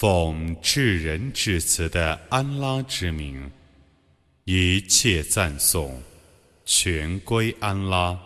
[0.00, 3.50] 奉至仁至慈的安拉之名，
[4.44, 6.02] 一切赞颂
[6.64, 8.18] 全归安拉。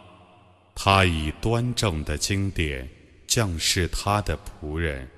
[0.72, 2.88] 他以端正的经典
[3.26, 5.10] 降示他的仆人，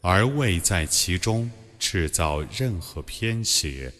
[0.00, 3.92] 而未在其中制造任何偏邪，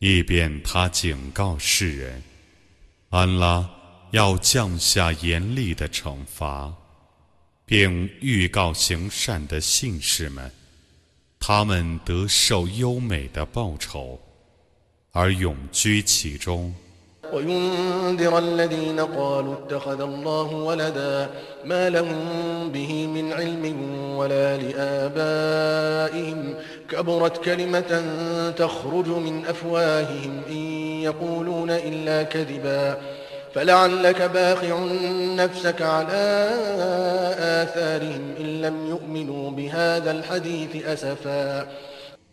[0.00, 2.22] 以便他警告世人：
[3.08, 3.66] 安拉
[4.10, 6.70] 要降下严厉的惩罚，
[7.64, 10.52] 并预告行善的信士们。
[11.39, 14.19] 他们得受优美的报酬，
[15.11, 16.73] 而永居其中。
[17.33, 21.29] وينذر الذين قالوا اتخذ الله ولدا
[21.65, 23.65] ما لهم به من علم
[24.17, 26.39] ولا لآبائهم
[26.89, 27.91] كبرت كلمة
[28.57, 30.61] تخرج من أفواههم إن
[31.01, 33.01] يقولون إلا كذبا
[33.55, 34.79] فلعلك باخع
[35.35, 36.49] نفسك على
[37.37, 41.67] آثارهم إن لم يؤمنوا بهذا الحديث أسفا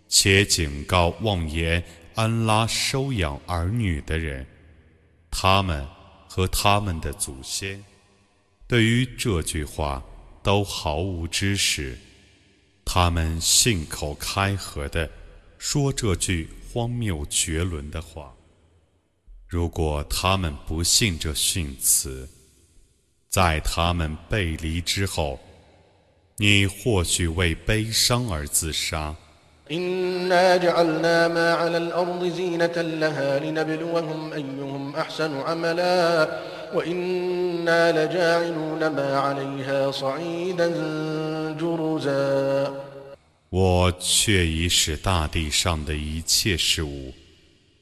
[0.09, 1.83] 且警告妄言
[2.15, 4.47] 安拉收养儿女的人，
[5.31, 5.87] 他们
[6.29, 7.85] 和他们的祖先
[8.67, 10.03] 对于这句话
[10.43, 11.99] 都毫无知识，
[12.85, 15.11] 他们信口开河的
[15.59, 18.33] 说这句荒谬绝伦的话。
[19.54, 22.28] 如果他们不信这训词，
[23.30, 25.40] 在他们背离之后，
[26.38, 29.16] 你或许为悲伤而自杀。
[43.52, 47.14] 我却已使大地上的一切事物。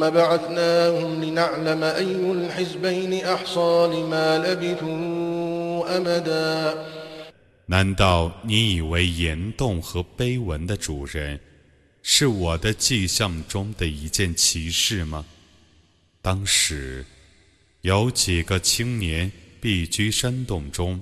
[0.00, 5.68] بعثناهم لنعلم أي الحزبين أحصى لما لبثوا
[7.66, 11.38] 难道你以为岩洞和碑文的主人
[12.02, 15.24] 是我的迹象中的一件奇事吗？
[16.22, 17.04] 当时
[17.82, 19.30] 有几个青年
[19.60, 21.00] 避居山洞中，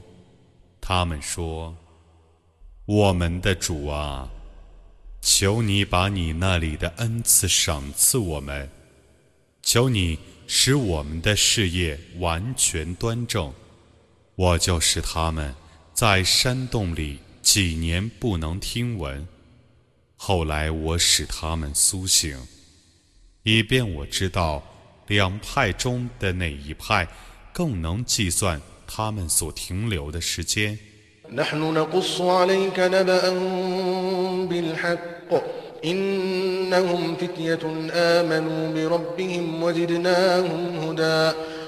[0.81, 4.28] 他们说：“我们的主啊，
[5.20, 8.69] 求你把你那里的恩赐赏赐我们，
[9.63, 10.17] 求你
[10.47, 13.53] 使我们的事业完全端正。”
[14.35, 15.53] 我就使他们
[15.94, 19.27] 在山洞里几年不能听闻，
[20.16, 22.35] 后来我使他们苏醒，
[23.44, 24.63] 以便我知道
[25.07, 27.07] 两派中的哪一派
[27.53, 30.79] 更能计算他们所停留的时间。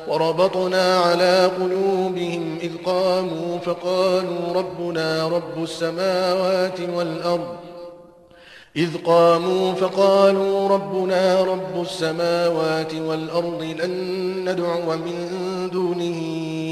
[0.08, 7.48] وربطنا على قلوبهم إذ قاموا فقالوا ربنا رب السماوات والأرض
[8.76, 13.94] إذ قاموا فقالوا ربنا رب السماوات والأرض لن
[14.50, 15.30] ندعو من
[15.74, 16.20] دونه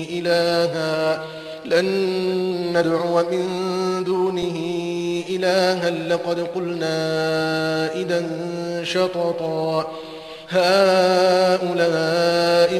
[0.09, 1.23] إلها
[1.71, 1.87] لن
[2.77, 3.47] ندعو من
[4.03, 4.57] دونه
[5.29, 6.97] إلها لقد قلنا
[7.95, 8.25] إذا
[8.83, 9.91] شططا.
[10.49, 11.61] هؤلاء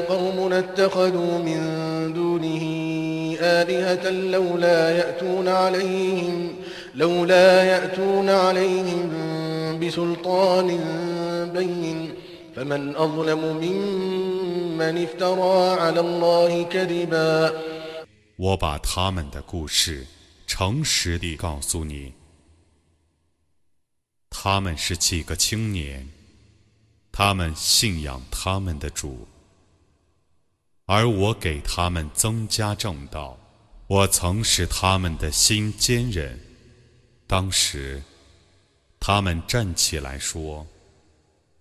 [0.09, 1.61] قوم اتخذوا من
[2.13, 2.63] دونه
[3.41, 6.55] آلهة لولا يأتون عليهم
[6.95, 9.09] لولا يأتون عليهم
[9.81, 10.79] بسلطان
[11.53, 12.09] بين.
[12.55, 17.51] فمن أظلم ممن افترى على الله كذبا.
[18.41, 20.07] 我把他们的故事
[20.47, 22.11] 诚实地告诉你。
[24.31, 26.09] 他们是几个青年，
[27.11, 29.27] 他们信仰他们的主，
[30.87, 33.37] 而我给他们增加正道。
[33.85, 36.39] 我曾使他们的心坚韧。
[37.27, 38.01] 当时，
[38.99, 40.65] 他们站起来说：“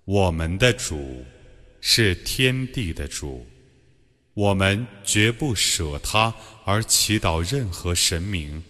[0.06, 1.22] 我们的主
[1.82, 3.46] 是天地的主。”
[4.34, 6.32] 我们绝不舍他
[6.64, 8.62] 而祈祷任何神明，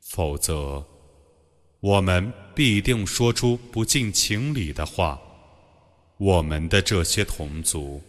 [0.00, 0.86] 否则，
[1.80, 5.20] 我们必定说出不近情理的话。
[6.18, 8.02] 我们的这些同族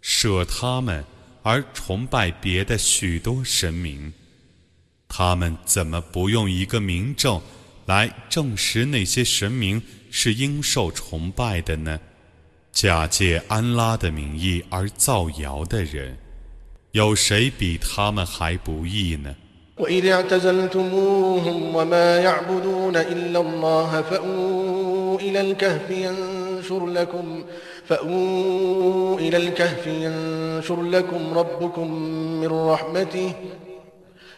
[0.00, 1.04] 舍他们
[1.42, 4.12] 而崇拜别的许多神明，
[5.08, 7.42] 他们怎么不用一个明证
[7.86, 12.00] 来证实那些神明是应受崇拜的呢？
[12.71, 16.17] 假借安拉的名义而造谣的人，
[16.91, 19.35] 有谁比他们还不义呢？
[19.77, 27.43] وإذ اعتزلتموهم وما يعبدون إلا الله فأووا إلى الكهف ينشر لكم
[27.87, 31.91] فأووا إلى الكهف ينشر لكم ربكم
[32.41, 33.33] من رحمته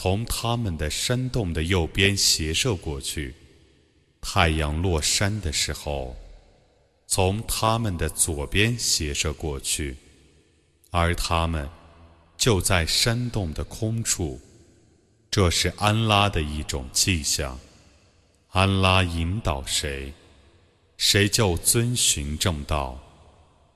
[0.00, 3.34] 从他们的山洞的右边斜射过去，
[4.20, 6.16] 太阳落山的时候，
[7.08, 9.96] 从他们的左边斜射过去，
[10.92, 11.68] 而他们
[12.36, 14.40] 就在山洞的空处。
[15.32, 17.58] 这是安拉的一种迹象。
[18.50, 20.12] 安拉引导谁，
[20.96, 22.96] 谁就遵循正道；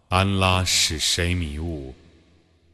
[0.06, 1.92] 安拉使谁迷雾，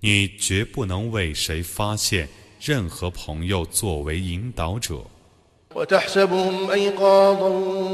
[0.00, 2.28] 你绝不能为谁发现。
[2.59, 5.05] 任何朋友作为引导者。
[5.75, 7.47] وتحسبهم أيقاظا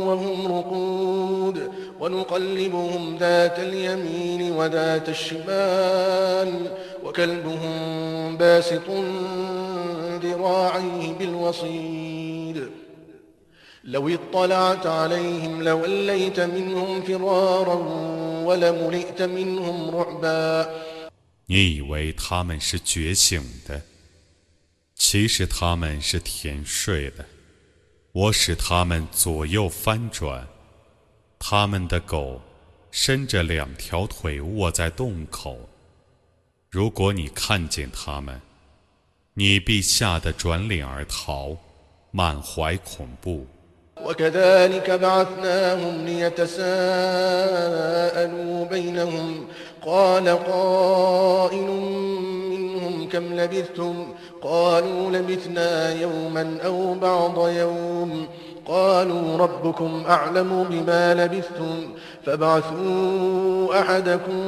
[0.07, 6.71] وهم رقود ونقلبهم ذات اليمين وذات الشمال
[7.03, 8.89] وكلبهم باسط
[10.23, 12.69] ذراعيه بالوصيد
[13.83, 17.75] لو اطلعت عليهم لوليت منهم فرارا
[18.45, 20.69] ولملئت منهم رعبا
[21.51, 23.81] 你以为他们是觉醒的？
[24.94, 27.26] 其实他们是甜睡的，
[28.12, 30.46] 我使他们左右翻转，
[31.38, 32.40] 他们的狗
[32.90, 35.68] 伸着两条腿卧在洞口。
[36.70, 38.40] 如果你看见他们，
[39.34, 41.56] 你必吓得转脸而逃，
[42.10, 43.46] 满怀恐怖。
[53.12, 54.06] كم لبثتم؟
[54.42, 58.26] قالوا لبثنا يوما أو بعض يوم.
[58.66, 61.94] قالوا ربكم أعلم بما لبثتم.
[62.26, 64.42] فابعثوا أحدكم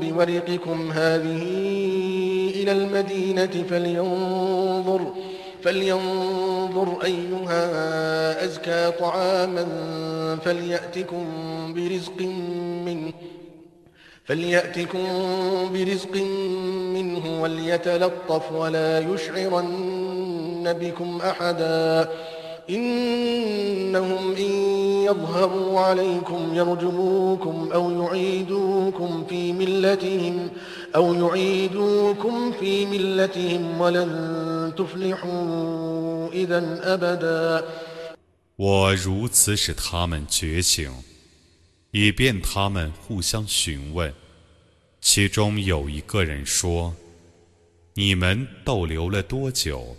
[0.00, 1.42] بورقكم هذه
[2.54, 5.00] إلى المدينة فلينظر
[5.62, 9.66] فلينظر أيها أزكى طعاما
[10.44, 11.24] فليأتكم
[11.74, 12.20] برزق
[12.86, 13.12] منه
[14.24, 15.04] فليأتكم
[15.72, 16.16] برزق
[16.94, 22.08] منه وليتلطف ولا يشعرن بكم أحدا
[22.70, 24.52] إنهم إن
[25.04, 30.48] يظهروا عليكم يرجموكم أو يعيدوكم في ملتهم
[30.95, 37.63] أو يعيدوكم في ملتهم ولن تفلحوا إذا أبدا
[38.55, 40.91] 我如此使他们觉醒。
[41.91, 44.13] 以便他们互相询问。
[44.99, 46.93] 其中有一个人说：“
[47.95, 49.95] 你们逗留了多久？”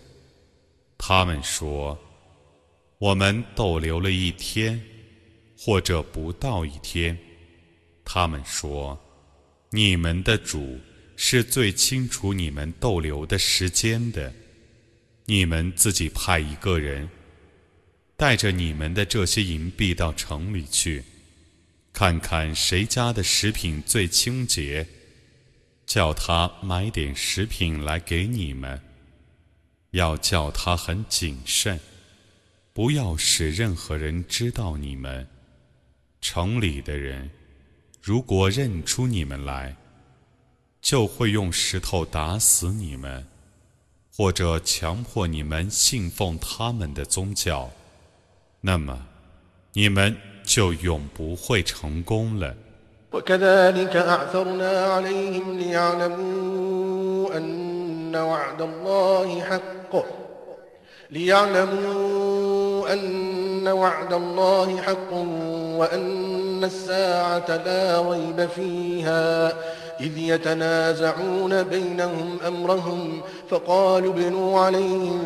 [0.98, 4.80] 他们说：“我们逗留了一天，
[5.58, 7.16] 或者不到一天。”
[8.04, 8.98] 他们说：“
[9.75, 10.79] 你们的主
[11.15, 14.31] 是最清楚你们逗留的时间的。”
[15.25, 17.09] 你们自己派一个人，
[18.17, 21.01] 带着你们的这些银币到城里去，
[21.93, 24.85] 看看谁家的食品最清洁，
[25.85, 28.79] 叫他买点食品来给你们。
[29.91, 31.79] 要叫他很谨慎，
[32.73, 35.25] 不要使任何人知道你们。
[36.19, 37.29] 城里的人
[38.02, 39.76] 如果认出你们来，
[40.80, 43.26] 就会用石头打死你们。
[44.20, 47.70] 或者强迫你们信奉他们的宗教，
[48.60, 49.06] 那么
[49.74, 52.52] 你们就永不会成功了。
[53.12, 60.04] وكذلك أعثرنا عليهم ليعلموا أن وعد الله حق
[61.10, 62.98] ليعلموا أن
[63.68, 65.12] وعد الله حق
[65.78, 69.52] وأن الساعة لا ريب فيها
[70.00, 75.20] إذ يتنازعون بينهم أمرهم فقالوا ابنوا عليهم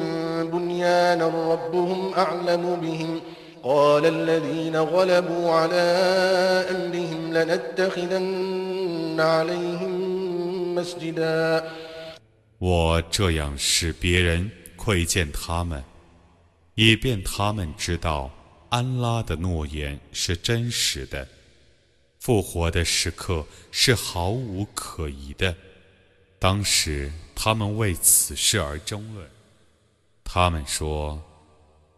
[0.53, 3.21] بنيانا ربهم أعلم بهم
[3.63, 5.83] قال الذين غلبوا على
[6.71, 11.65] أمرهم لنتخذن عليهم مسجدا
[12.59, 15.83] 我这样使别人窥见他们，
[16.78, 18.32] 以便他们知道
[18.70, 21.28] 安拉的诺言是真实的。
[22.20, 25.56] 复活的时刻是毫无可疑的。
[26.38, 29.28] 当时他们为此事而争论。
[30.24, 31.20] 他们说：“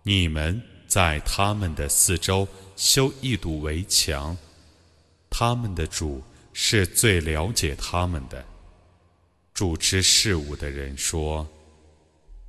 [0.03, 4.37] 你们在他们的四周修一堵围墙。
[5.29, 8.45] 他们的主是最了解他们的。”
[9.53, 11.45] 主持事务的人说：“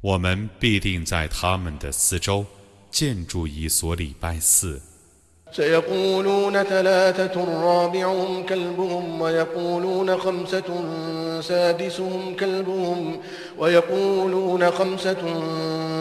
[0.02, 2.46] 我们必定在他们的四周
[2.92, 4.82] 建筑一所礼拜寺。”
[5.52, 10.70] سيقولون ثلاثة رابعهم كلبهم ويقولون خمسة
[11.42, 13.20] سادسهم كلبهم
[13.58, 15.24] ويقولون خمسة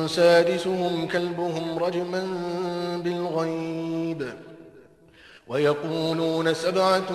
[0.07, 2.23] سادسهم كلبهم رجما
[3.05, 4.33] بالغيب
[5.49, 7.11] ويقولون سبعة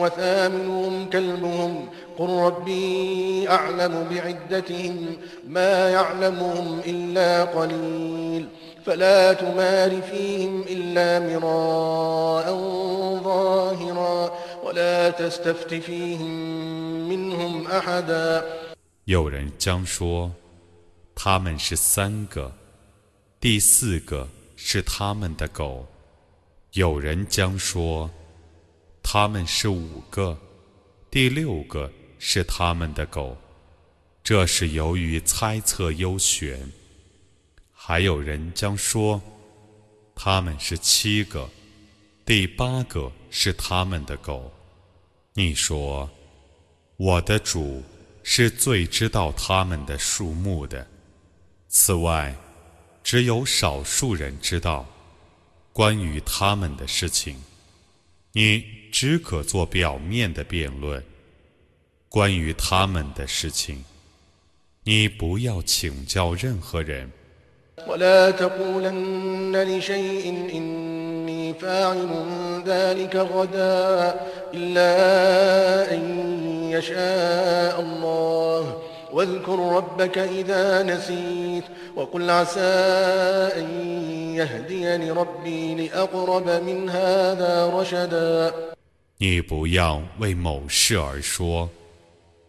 [0.00, 5.16] وثامنهم كلبهم قل ربي أعلم بعدتهم
[5.48, 8.48] ما يعلمهم إلا قليل
[8.86, 12.46] فلا تمار فيهم إلا مراء
[13.24, 14.32] ظاهرا
[14.64, 16.30] ولا تستفت فيهم
[17.08, 18.44] منهم أحدا
[19.04, 20.30] 有人将说，
[21.14, 22.52] 他们是三个，
[23.40, 25.86] 第四个是他们的狗。
[26.77, 28.07] 有人将说，
[29.01, 30.37] 他们是五个，
[31.09, 33.35] 第六个是他们的狗。
[34.23, 36.71] 这是由于猜测优选。
[37.73, 39.19] 还有人将说，
[40.13, 41.49] 他们是七个，
[42.23, 44.53] 第八个是他们的狗。
[45.33, 46.07] 你说，
[46.97, 47.81] 我的主
[48.21, 50.87] 是最知道他们的数目的。
[51.69, 52.35] 此外，
[53.03, 54.85] 只有少数人知道。
[55.77, 57.35] 关于他们的事情，
[58.31, 60.99] 你只可做表面的辩论；
[62.09, 63.85] 关于他们的事情，
[64.85, 67.11] 你不要请教任何人。
[79.16, 81.64] واذكر ربك إذا نسيت
[81.96, 82.60] وقل عسى
[83.60, 83.66] أن
[84.34, 88.72] يهديني ربي لأقرب من هذا رشدا
[89.18, 91.68] 你不要为某事而说，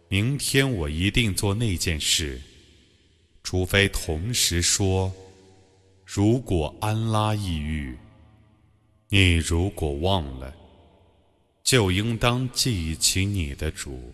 [0.08, 2.40] 明天我一定做那件事，
[3.42, 5.12] 除非同时说，
[6.04, 7.96] 如果安拉抑郁，
[9.10, 10.52] 你如果忘了，
[11.62, 14.12] 就应当记起你的主，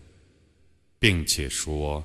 [0.99, 2.05] 并且说。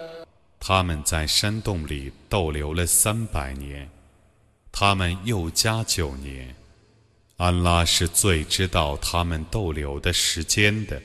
[0.63, 3.89] 他们在山洞里逗留了三百年，
[4.71, 6.55] 他们又加九年。
[7.37, 11.01] 安拉是最知道他们逗留的时间的，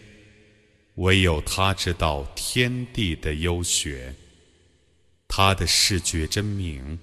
[0.96, 4.14] 唯有他知道天地的优学。
[5.26, 6.98] 他的视觉真明，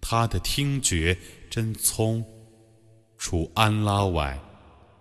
[0.00, 1.16] 他的听觉
[1.48, 2.24] 真聪。
[3.16, 4.36] 除安拉外，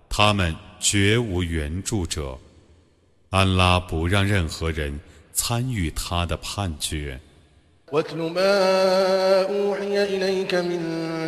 [0.08, 2.38] 他们绝无援助者。
[3.32, 5.00] 安拉不让任何人。
[5.35, 7.19] 参与他的判决，
[7.93, 10.83] واتل ما أوحي إليك من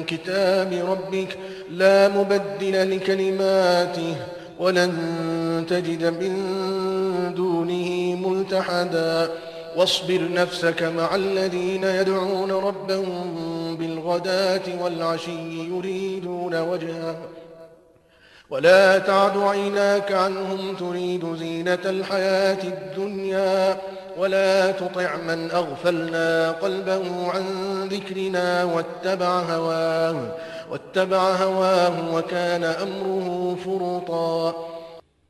[0.07, 1.39] كتاب ربك
[1.71, 4.17] لا مبدل لكلماته
[4.59, 4.93] ولن
[5.69, 6.35] تجد من
[7.35, 9.31] دونه ملتحدا
[9.77, 17.17] واصبر نفسك مع الذين يدعون ربهم بالغداة والعشي يريدون وجهه
[18.51, 23.81] ولا تعد عيناك عنهم تريد زينة الحياة الدنيا
[24.17, 27.45] ولا تطع من أغفلنا قلبه عن
[27.89, 30.37] ذكرنا واتبع هواه
[30.71, 34.55] واتبع هواه وكان أمره فرطا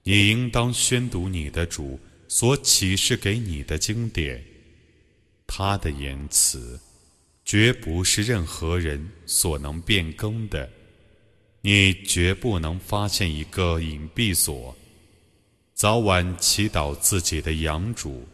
[0.05, 4.43] 你应当宣读你的主所启示给你的经典，
[5.47, 6.81] 他的言辞
[7.45, 10.69] 绝不是任何人所能变更的。
[11.62, 14.76] 你绝不能发现一个隐蔽所，
[15.74, 18.28] 早晚祈祷自己的养主，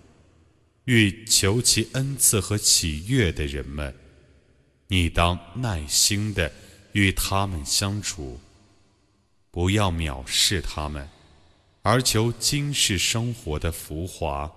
[0.85, 3.95] 欲求其恩赐和喜悦的人们，
[4.87, 6.51] 你当耐心的
[6.91, 8.39] 与他们相处，
[9.49, 11.09] 不要藐视他们，
[11.81, 14.51] 而求今世生活的浮华。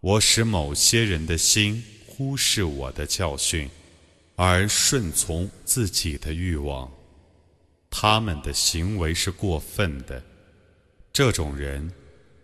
[0.00, 3.68] 我使某些人的心忽视我的教训，
[4.36, 6.90] 而顺从自己的欲望。
[7.89, 10.21] 他们的行为是过分的，
[11.11, 11.91] 这种人，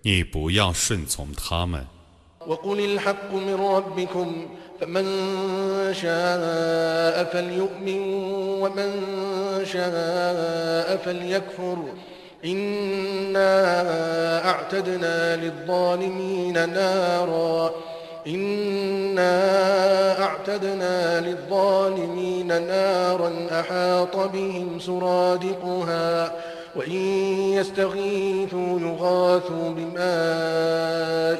[0.03, 1.85] 你不要顺从他们。
[2.47, 4.47] وقل الحق من ربكم
[4.79, 5.05] فمن
[5.93, 7.99] شاء فليؤمن
[8.61, 8.91] ومن
[9.65, 11.77] شاء فليكفر
[12.45, 13.51] إنا
[14.49, 17.71] أعتدنا للظالمين نارا
[18.27, 19.35] إنا
[20.23, 26.33] أعتدنا للظالمين نارا أحاط بهم سرادقها
[26.75, 26.91] وإن
[27.57, 31.39] يستغيثوا يغاثوا بماء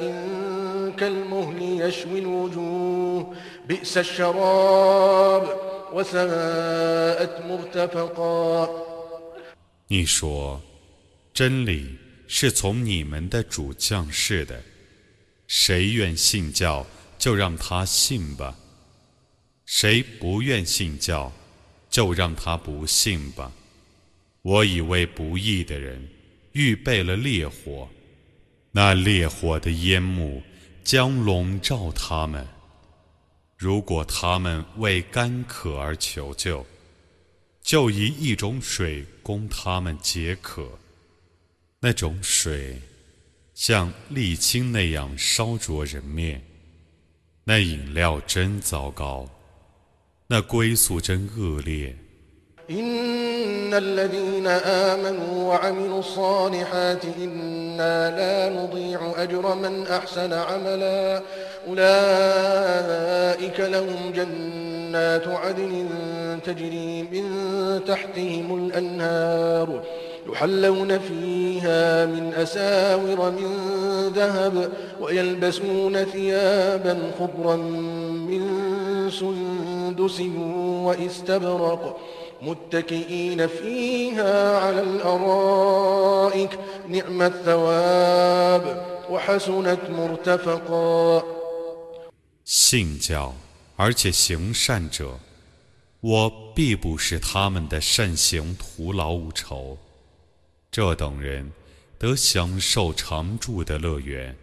[0.96, 3.34] كالمهل يشوي الوجوه
[3.68, 5.44] بئس الشراب
[5.92, 8.68] وساءت مرتفقا
[9.88, 10.60] 你说，
[11.34, 14.54] 真理是从你们的主降世的。
[15.47, 16.85] 谁愿信教，
[17.17, 18.55] 就让他信吧；
[19.65, 21.31] 谁不愿信教，
[21.89, 23.51] 就让他不信吧。
[24.41, 26.07] 我以为不义的人
[26.53, 27.89] 预备了烈火，
[28.71, 30.43] 那烈火的烟幕
[30.83, 32.47] 将笼罩他们。
[33.57, 36.65] 如果他们为干渴而求救，
[37.61, 40.77] 就以一种水供他们解渴，
[41.79, 42.79] 那种水。
[43.54, 46.42] 像沥青那样烧灼人面，
[47.44, 49.28] 那饮料真糟糕，
[50.28, 51.96] 那归宿真恶劣。
[52.70, 61.22] إن الذين آمنوا وعملوا الصالحات إنا لا نضيع أجر من أحسن عملا
[61.66, 65.88] أولئك لهم جنات عدن
[66.44, 67.24] تجري من
[67.84, 69.84] تحتهم الأنهار
[70.28, 73.48] يحلون فيها من أساور من
[74.14, 78.42] ذهب ويلبسون ثيابا خضرا من
[79.10, 80.20] سندس
[80.86, 81.96] وإستبرق
[82.42, 91.22] متكئين فيها على الأرائك نعم الثواب وحسنت مرتفقا
[92.44, 93.34] 信教
[93.76, 95.18] 而且行善者，
[96.00, 99.78] 我必不使他们的善行徒劳无酬。
[100.75, 101.49] 这等人
[101.97, 104.35] 得享受常住的乐园，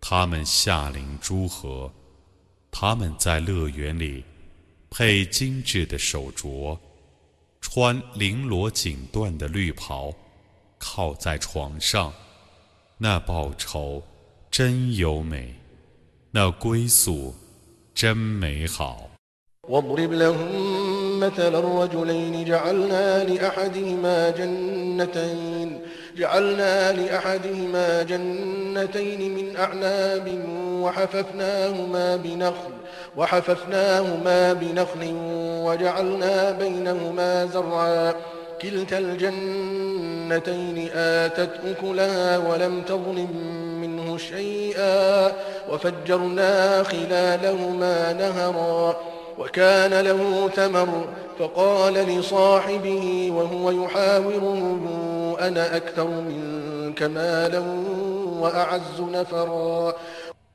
[0.00, 1.92] 他们下临诸河，
[2.70, 4.24] 他们在乐园里
[4.88, 6.78] 配精致的手镯，
[7.60, 10.10] 穿绫罗锦缎的绿袍，
[10.78, 12.10] 靠在床上，
[12.96, 14.02] 那报酬
[14.50, 15.54] 真优美，
[16.30, 17.36] 那归宿
[17.94, 19.09] 真美好。
[21.20, 22.44] مثل الرجلين.
[22.44, 25.80] جعلنا لأحدهما جنتين.
[26.16, 30.44] جعلنا لأحدهما جنتين من أعناب
[30.82, 32.72] وحففناهما بنخل
[33.16, 35.14] وحففناهما بنخل
[35.64, 38.14] وجعلنا بينهما زرعا.
[38.62, 43.36] كلتا الجنتين آتت أكلها ولم تظلم
[43.80, 45.32] منه شيئا
[45.70, 48.96] وفجرنا خلالهما نهرا.
[49.39, 51.07] وكان له ثمر
[51.39, 57.59] فقال لصاحبه وهو يحاوره أنا أكثر منك مالا
[58.39, 59.95] وأعز نفرا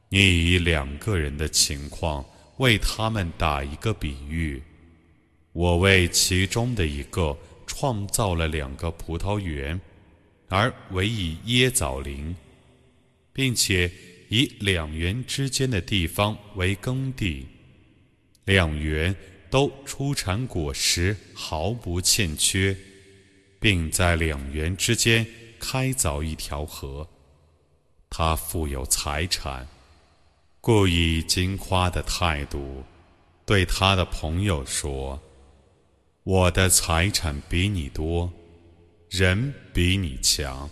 [0.09, 0.19] 你
[0.53, 2.25] 以两个人的情况
[2.57, 4.63] 为他们打一个比喻，
[5.53, 9.81] 我为其中的一个创造了两个葡萄园，
[10.49, 12.35] 而唯以椰枣林，
[13.33, 13.91] 并且
[14.31, 17.47] 以两园之间的地方为耕地。
[18.46, 19.16] 两园
[19.50, 22.78] 都出产果实，毫不欠缺，
[23.60, 25.26] 并在两园之间
[25.60, 27.08] 开凿一条河。
[28.10, 29.68] 他富有财产，
[30.62, 32.84] 故以金花的态度
[33.46, 35.20] 对他的朋友说
[36.24, 38.32] ：“我的财产比你多，
[39.10, 40.70] 人比你强。”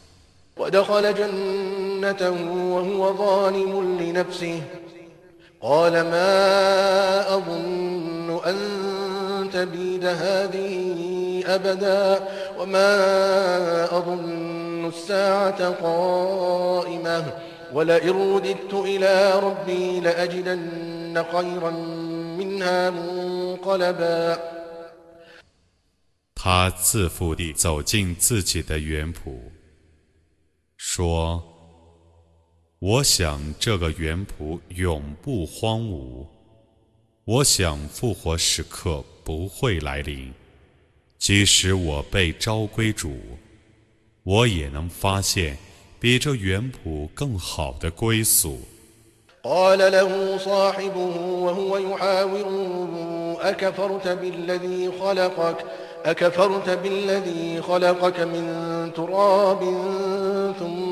[5.63, 8.57] قال ما أظن أن
[9.53, 12.95] تبيد هذه أبدا وما
[13.99, 17.25] أظن الساعة قائمة
[17.73, 21.71] ولئن رددت إلى ربي لأجدن خيرا
[22.39, 24.39] منها منقلبا
[26.41, 29.19] 他自负地走进自己的园圃。
[30.77, 31.52] 说：“
[32.83, 36.27] 我想这个园圃永不荒芜，
[37.25, 40.33] 我想复活时刻不会来临。
[41.19, 43.17] 即使我被召归主，
[44.23, 45.59] 我也能发现
[45.99, 48.61] 比这园圃更好的归宿。”
[56.05, 58.45] أكفرت بالذي خلقك من
[58.95, 59.61] تراب
[60.59, 60.92] ثم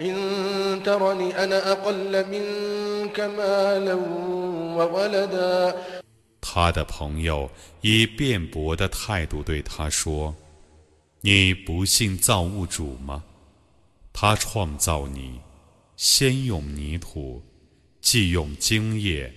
[0.00, 3.94] إن ترني أنا أقل منك مالا
[4.76, 5.74] وولدا
[6.40, 13.24] 他的朋友以辩驳的态度对他说：“你不信造物主吗？
[14.12, 15.40] 他创造你，
[15.96, 17.42] 先用泥土，
[18.00, 19.32] 既用精液，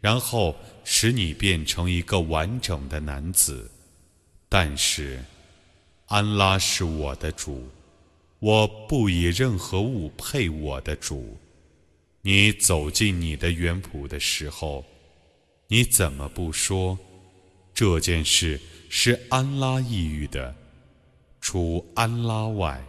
[0.00, 3.70] 然后。”使你变成一个完整的男子，
[4.48, 5.22] 但是，
[6.06, 7.68] 安拉是我的主，
[8.45, 11.35] 我不以任何物配我的主。
[12.21, 14.85] 你走进你的园圃的时候，
[15.67, 16.95] 你怎么不说
[17.73, 20.53] 这件事是安拉抑郁的？
[21.41, 22.79] 除安拉外，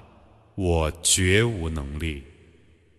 [0.56, 2.22] 我绝无能力。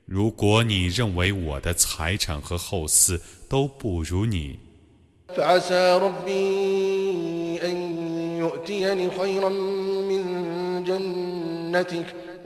[0.08, 4.58] 如果你认为我的财产和后嗣都不如你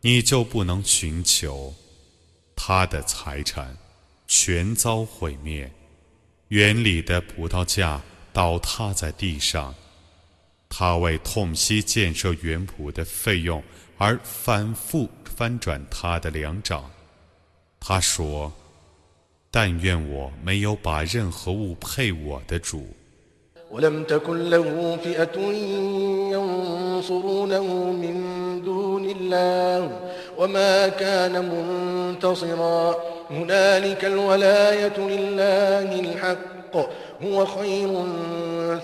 [0.00, 1.74] 你就不能寻求
[2.54, 3.76] 他的财产，
[4.26, 5.70] 全遭毁灭。
[6.48, 8.00] 园里的葡萄架
[8.32, 9.74] 倒塌在地上，
[10.68, 13.62] 他为痛惜建设园圃的费用
[13.96, 16.90] 而反复翻转他的两掌。
[17.80, 18.52] 他说。
[19.50, 22.94] 但愿我没有把任何物配我的主。
[23.71, 25.39] ولم تكن له فئة
[26.33, 28.15] ينصرونه من
[28.61, 29.99] دون الله
[30.37, 32.95] وما كان منتصرا
[33.31, 36.73] هنالك الولاية لله الحق
[37.23, 37.89] هو خير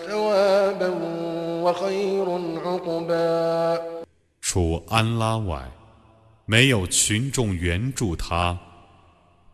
[0.08, 0.90] ثوابا
[1.64, 2.28] وخير
[2.66, 3.82] عقبا
[4.42, 5.70] 除安拉外，
[6.46, 8.58] 没有群众援助他。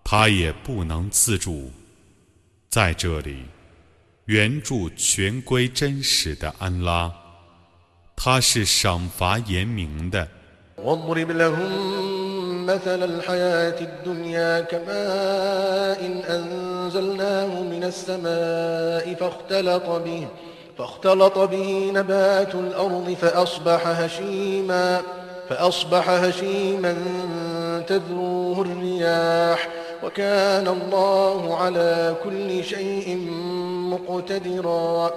[0.06, 1.72] 他也不能自助，
[2.70, 3.46] 在这里，
[4.26, 7.12] 援助全归真实的安拉，
[8.16, 10.28] 他是赏罚严明的。
[27.88, 29.60] تذروه الرياح
[30.04, 33.08] وكان الله على كل شيء
[33.90, 35.12] مقتدرا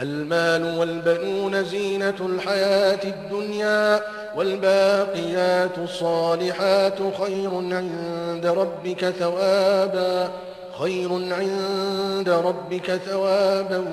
[0.00, 4.02] المال والبنون زينة الحياة الدنيا
[4.36, 10.30] والباقيات الصالحات خير عند ربك ثوابا
[10.78, 13.84] خير عند ربك ثوابا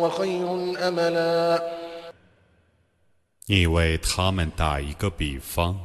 [0.00, 0.48] وخير
[0.88, 1.62] أملا
[3.48, 5.76] 你为他们打一个比方：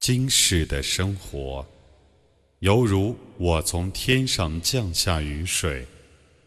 [0.00, 1.66] 今世的生活，
[2.61, 5.83] 犹如我从天上降下雨水，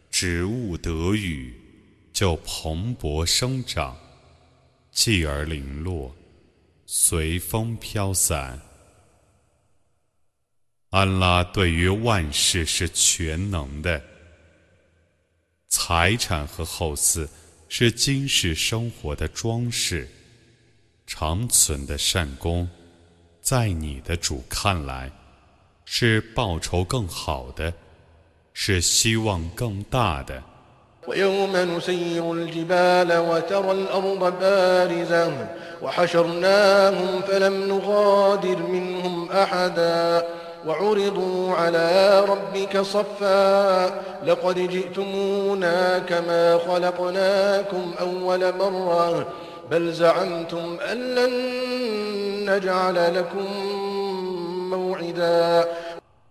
[0.09, 1.53] 植物得雨，
[2.13, 3.97] 就蓬勃生长，
[4.93, 6.15] 继而零落，
[6.85, 8.57] 随风飘散。
[10.91, 14.01] 安拉对于万事是全能的，
[15.67, 17.27] 财产和后嗣。
[17.67, 20.07] 是今世生活的装饰，
[21.05, 22.69] 长存的善功，
[23.41, 25.11] 在你的主看来，
[25.84, 27.72] 是报酬更好的，
[28.52, 30.42] 是希望更大的。
[40.66, 43.86] وعرضوا على ربك صفا
[44.26, 49.26] لقد جئتمونا كما خلقناكم أول مرة
[49.70, 51.30] بل زعمتم أن لن
[52.50, 53.73] نجعل لكم موعدا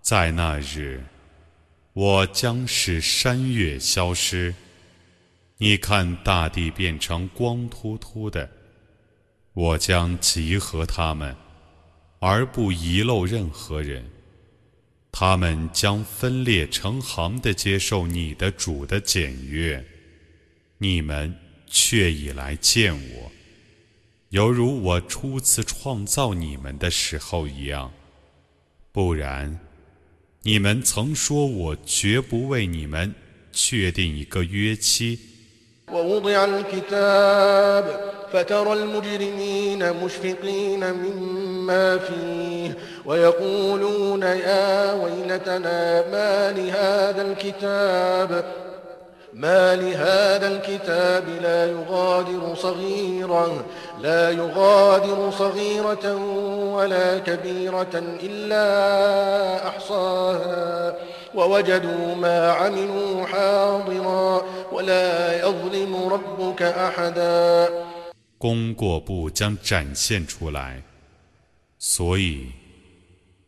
[0.01, 1.03] 在那日，
[1.93, 4.55] 我将使山岳消失，
[5.57, 8.51] 你看大地变成光秃秃的，
[9.53, 11.35] 我将集合他们，
[12.19, 14.05] 而不遗漏任何人。
[15.11, 19.83] 他们将分裂成行的接受你的主的检阅，
[20.79, 21.33] 你们
[21.67, 23.31] 却已来见我，
[24.31, 27.93] 犹如我初次创造你们的时候一样。
[28.94, 29.60] 不然，
[30.44, 33.14] 你们曾说我绝不为你们
[33.52, 35.20] 确定一个约期。
[38.34, 48.46] فترى المجرمين مشفقين مما فيه ويقولون يا ويلتنا ما لهذا الكتاب
[49.34, 53.66] ما لهذا الكتاب لا يغادر صغيرة
[54.04, 56.16] لا يغادر صغيرة
[56.76, 60.96] ولا كبيرة إلا أحصاها
[61.36, 67.70] ووجدوا ما عملوا حاضرا ولا يظلم ربك أحدا
[68.38, 70.82] 功过簿将展现出来，
[71.78, 72.48] 所以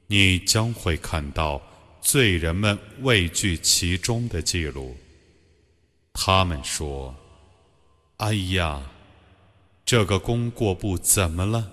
[0.07, 1.61] 你将会看到
[2.01, 4.97] 罪人们畏惧其中的记录。
[6.13, 7.15] 他们说：“
[8.17, 8.81] 哎呀，
[9.86, 11.72] 这个功过簿怎么了？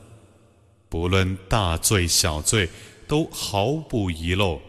[0.87, 2.69] 不论大罪小罪，
[3.07, 4.61] 都毫不遗漏，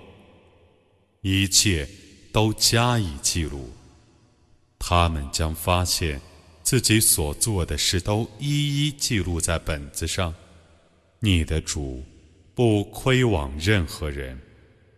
[1.21, 1.89] 一切
[2.33, 3.71] 都加以记录。
[4.79, 6.21] 他们将发现。”
[6.65, 10.35] 自己所做的事都一一记录在本子上。
[11.21, 12.03] 你的主
[12.55, 14.41] 不亏枉任何人。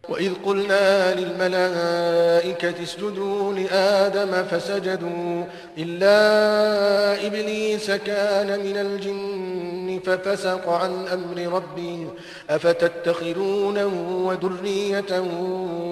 [0.10, 5.46] وإذ قلنا للملائكة اسجدوا لآدم فسجدوا
[5.78, 12.08] إلا إبليس كان من الجن ففسق عن أمر ربه
[12.50, 13.94] أفتتخذونه
[14.28, 15.28] وذريته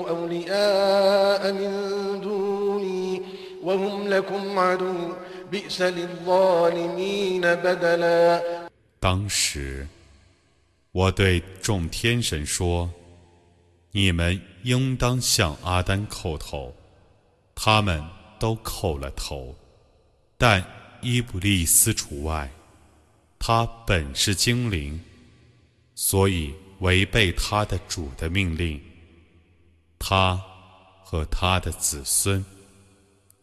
[0.09, 1.71] أولياء من
[2.21, 3.21] دوني
[3.63, 4.95] وهم لكم عدو
[8.99, 9.87] 当时，
[10.91, 12.89] 我对众天神说：“
[13.96, 16.74] 你们应当向阿丹叩头。”
[17.54, 18.04] 他们
[18.40, 19.56] 都叩了头，
[20.36, 20.66] 但
[21.00, 22.50] 伊布利斯除外。
[23.38, 25.00] 他本是精灵，
[25.94, 28.80] 所以违背他的主的命令。
[30.00, 30.42] 他
[31.04, 32.44] 和他的子孙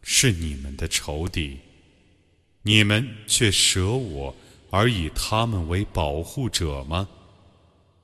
[0.02, 1.58] 是你们的仇敌。
[2.64, 4.36] 你们却舍我
[4.72, 7.08] 而以他们为保护者吗？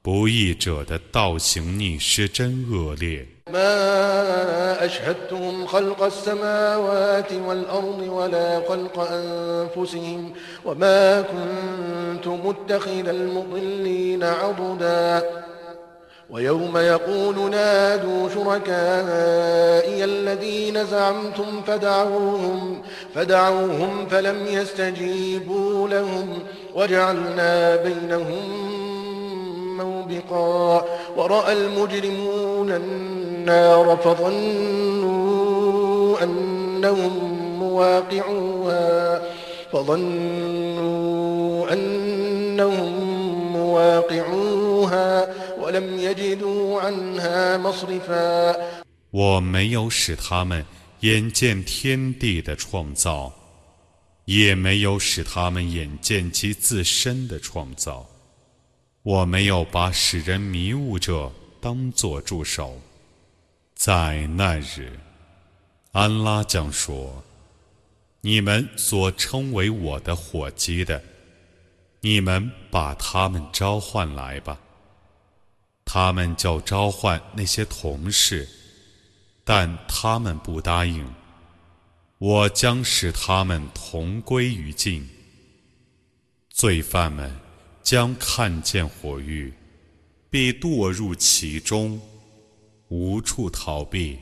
[0.07, 3.27] 不义者的道行逆施真恶劣。
[3.51, 10.33] ما أشهدتهم خلق السماوات والأرض ولا خلق أنفسهم
[10.65, 15.23] وما كنت متخذ المضلين عضدا
[16.31, 22.83] ويوم يقول نادوا شركائي الذين زعمتم فدعوهم
[23.15, 26.39] فدعوهم فلم يستجيبوا لهم
[26.75, 28.73] وجعلنا بينهم
[29.79, 30.85] موبقا
[31.17, 35.43] ورأى المجرمون النار فظنوا
[36.23, 37.13] أنهم
[37.59, 39.23] مواقعوها
[39.73, 48.57] فظنوا أنهم واقعوها ولم يجدوا عنها مصرفا
[49.11, 50.65] 我没有使他们
[51.01, 53.33] 眼见天地的创造，
[54.25, 58.07] 也没有使他们眼见其自身的创造。
[59.08, 62.82] 我没有把使人迷雾者当作助手。
[63.74, 65.00] 在那日，
[65.94, 67.24] 安拉将说
[68.20, 71.02] ：“你们所称为我的伙计的，
[72.02, 74.60] 你们把他们召唤来吧。”
[75.86, 78.46] 他们叫召唤那些同事。
[79.46, 81.10] 但他们不答应，
[82.18, 85.10] 我将使他们同归于尽。
[86.50, 87.34] 罪犯们
[87.87, 89.53] 将看见火狱，
[90.31, 92.01] 必堕入其中，
[92.89, 94.19] 无处逃避。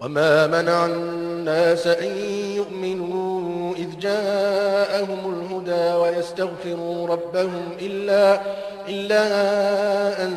[0.00, 2.10] وما منع الناس أن
[2.56, 3.29] يؤمنوا إذ
[4.01, 8.41] جاءهم الهدى ويستغفروا ربهم إلا,
[8.89, 9.23] إلا
[10.23, 10.33] أن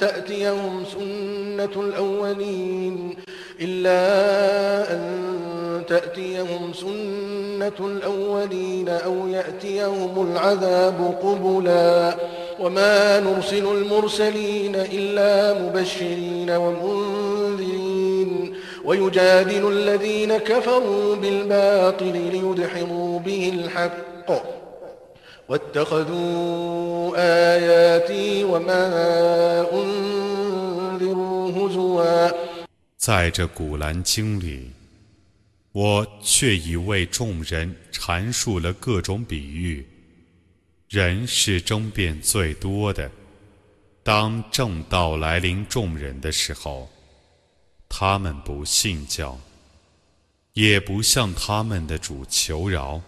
[0.00, 3.16] تأتيهم سنة الأولين
[3.60, 4.00] إلا
[4.92, 5.02] أن
[5.88, 12.16] تأتيهم سنة الأولين أو يأتيهم العذاب قبلا.
[12.60, 17.19] وما نرسل المرسلين إلا مبشرين ومنذرين
[18.83, 24.29] ويجادل الذين كفروا بالباطل ليدحضوا به الحق
[25.47, 28.85] واتخذوا آياتي وما
[29.73, 32.31] أنذروا هزوا
[32.97, 34.71] 在这古兰经里，
[35.71, 39.85] 我却已为众人阐述了各种比喻。
[40.89, 43.11] 人是争辩最多的。
[44.01, 46.89] 当正道来临众人的时候，
[47.92, 49.38] 他们不信教，
[50.54, 53.02] 也不向他们的主求饶，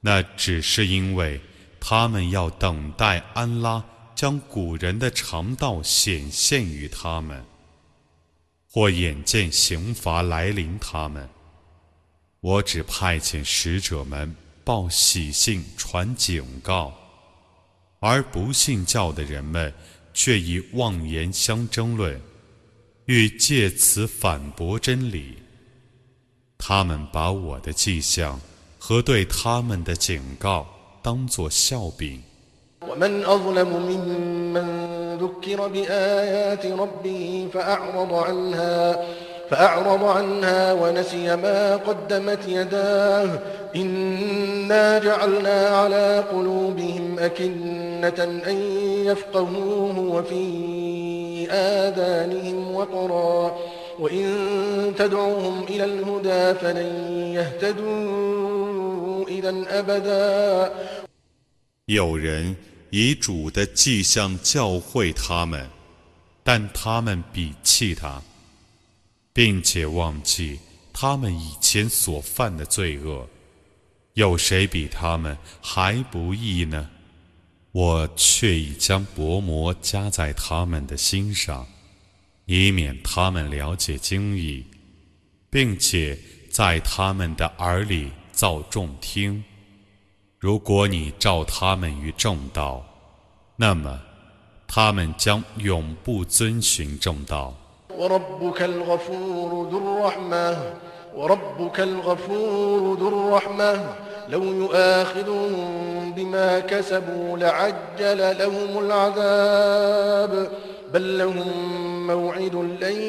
[0.00, 1.40] 那只是因为
[1.80, 7.44] 他们要等待安拉将古人的肠道显现于他们，
[8.70, 11.28] 或眼见刑罚来临他们。
[12.40, 16.94] 我只派遣使者们报喜信、传警告，
[17.98, 19.74] 而不信教的人们
[20.14, 22.18] 却以妄言相争论。
[23.05, 25.37] 欲借此反驳真理，
[26.57, 28.39] 他们把我的迹象
[28.79, 30.65] 和对他们的警告
[31.01, 32.21] 当作笑柄。
[39.49, 43.39] فأعرض عنها ونسي ما قدمت يداه
[43.75, 48.57] إنا جعلنا على قلوبهم أكنة أن
[49.05, 50.35] يفقهوه وفي
[51.49, 53.57] آذانهم وقرا
[53.99, 54.25] وإن
[54.97, 56.89] تدعوهم إلى الهدى فلن
[57.33, 60.71] يهتدوا إذا أبدا
[61.85, 62.55] 有人
[62.89, 65.69] 以主的迹象教诲他们，
[66.43, 68.21] 但他们鄙弃他。
[69.33, 70.59] 并且忘记
[70.93, 73.27] 他们以前所犯的罪恶，
[74.13, 76.89] 有谁比他们还不义呢？
[77.72, 81.66] 我却已将薄膜加在他们的心上，
[82.46, 84.64] 以免他们了解经义，
[85.48, 86.18] 并且
[86.50, 89.44] 在他们的耳里造众听。
[90.38, 92.84] 如果你照他们于正道，
[93.54, 94.00] 那么
[94.66, 97.54] 他们将永不遵循正道。
[104.29, 110.51] وربك الغفور ذو الرحمة وربك الغفور ذو الرحمة لو يؤاخذهم بما كسبوا لعجل لهم العذاب
[110.93, 113.01] بل لهم موعد لن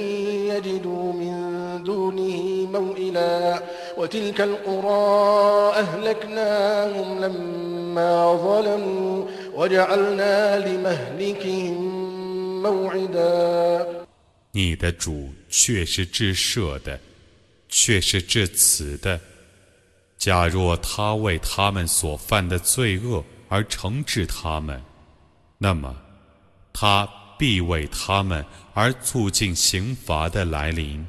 [0.51, 1.37] يجدوا من
[1.85, 3.63] دونه موئلا
[3.97, 11.77] وتلك القرى أهلكناهم لما ظلموا وجعلنا لمهلكهم
[12.63, 13.87] موعدا
[14.53, 16.99] 你的主却是至赦的，
[17.69, 19.21] 却是至慈的。
[20.22, 24.80] 假若他为他们所犯的罪恶而惩治他们，
[25.58, 26.00] 那么
[26.72, 27.10] 他
[27.40, 28.46] 必为他们
[28.76, 31.04] 而促进刑罚的来临。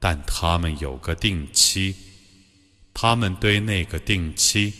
[0.00, 1.94] 但他们有个定期，
[2.94, 4.72] 他们对那个定期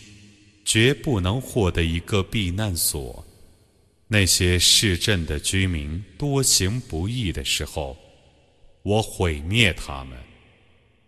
[0.64, 3.22] 绝不能获得一个避难所。
[4.08, 7.94] 那些市镇的居民多行不义的时候，
[8.82, 10.18] 我毁灭他们。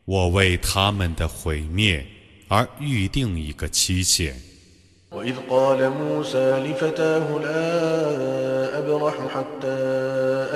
[0.04, 2.06] 我为他们的毁灭
[2.47, 4.51] 而预定一个期限。
[5.11, 9.77] وإذ قال موسى لفتاه لا أبرح حتى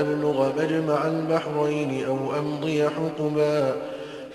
[0.01, 3.75] أبلغ مجمع البحرين أو أمضي حقبا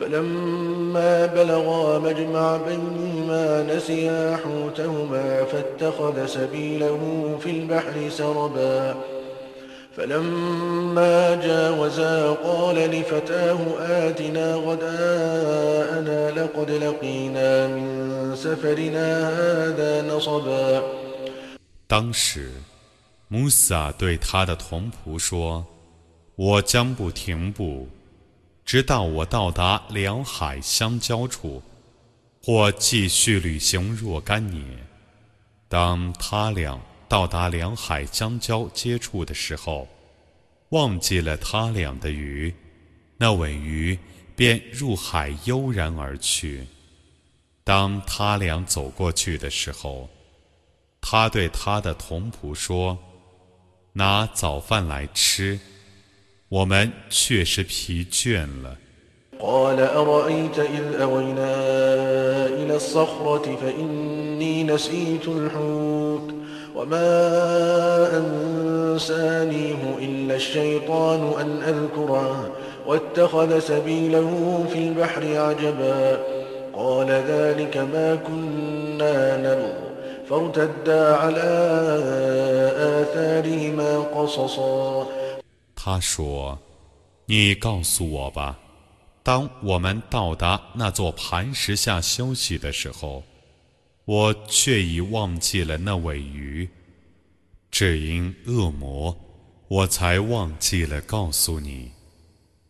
[0.01, 6.99] فلما بلغا مجمع بينهما نسيا حوتهما فاتخذ سبيله
[7.41, 8.97] في البحر سربا
[9.97, 20.83] فلما جاوزا قال لفتاه آتنا غداءنا لقد لقينا من سفرنا هذا نصبا
[21.89, 22.53] 当时，
[23.29, 27.89] 穆萨对他的同仆说：“我将不停步，
[28.65, 31.61] 直到我到达两海相交处，
[32.45, 34.65] 或继续旅行若干年。
[35.69, 39.88] 当他俩……” 到达两海相交接触的时候，
[40.70, 42.54] 忘记了他俩的鱼，
[43.18, 43.98] 那尾鱼
[44.36, 46.66] 便入海悠然而去。
[47.64, 50.10] 当他俩走过去的时候，
[51.00, 52.98] 他对他的同仆说
[53.94, 55.60] ：“拿早饭来吃，
[56.50, 58.78] 我们确实疲倦了。”
[66.75, 67.11] وما
[68.19, 72.51] أنسانيه إلا الشيطان أن أذكره
[72.87, 76.21] واتخذ سبيله في البحر عجبا
[76.75, 79.91] قال ذلك ما كنا نبغ
[80.29, 81.51] فارتدا على
[83.03, 85.07] آثارهما قصصا
[85.75, 88.59] 他说：“你告诉我吧，
[89.23, 93.23] 当我们到达那座磐石下休息的时候。”
[94.06, 96.70] 我却已忘记了那尾鱼，
[97.72, 99.18] 只因恶魔，
[99.68, 101.92] 我才忘记了告诉你，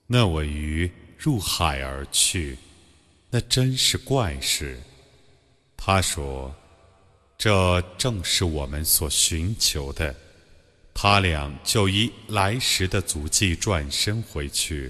[0.08, 2.58] 那尾鱼入海而去，
[3.30, 4.80] 那真是怪事。
[5.76, 6.56] 他说
[7.38, 10.16] ：“这正是我们所寻求的。”
[10.98, 14.90] 他俩就依来时的足迹转身回去。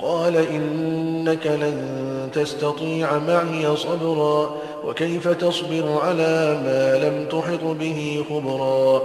[0.00, 1.78] قال إنك لن
[2.32, 9.02] تستطيع معي صبرا وكيف تصبر على ما لم تحط به خبرا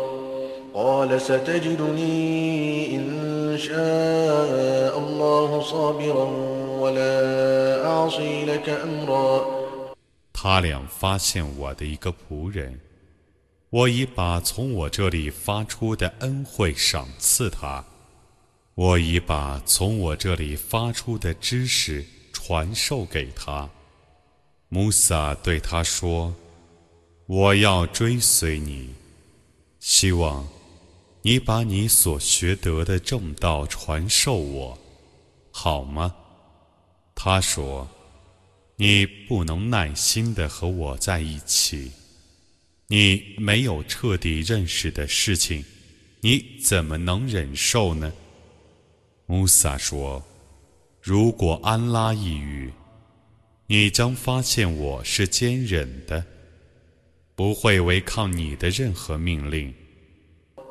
[0.73, 6.27] قال ستجدني إن شاء الله صابرا
[6.79, 9.59] ولا أعصي لك أمرا
[10.33, 12.79] 他俩发现我的一个仆人，
[13.69, 17.83] 我已把从我这里发出的恩惠赏赐他。
[18.74, 23.70] 我已把从我这里发出的知识传授给他。
[24.68, 26.34] 穆萨对他说
[27.26, 28.92] ：“我要追随你，
[29.78, 30.48] 希望
[31.22, 34.76] 你把你所学得的正道传授我，
[35.52, 36.12] 好吗？”
[37.14, 37.88] 他说
[38.74, 41.92] ：“你不能耐心的和我在一起，
[42.88, 45.64] 你没有彻底认识的事情，
[46.22, 48.12] 你怎么能忍受呢？”
[49.25, 52.73] 穆萨说：“如果安拉一语，
[53.67, 56.25] 你将发现我是坚忍的，
[57.35, 59.73] 不会违抗你的任何命令。”